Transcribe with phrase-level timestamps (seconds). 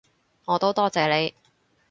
[0.45, 1.35] 我都多謝你